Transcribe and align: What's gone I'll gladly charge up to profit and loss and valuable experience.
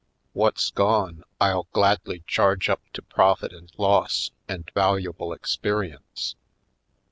What's 0.33 0.71
gone 0.71 1.23
I'll 1.39 1.67
gladly 1.73 2.23
charge 2.25 2.69
up 2.69 2.81
to 2.93 3.03
profit 3.03 3.53
and 3.53 3.71
loss 3.77 4.31
and 4.47 4.67
valuable 4.73 5.31
experience. 5.31 6.35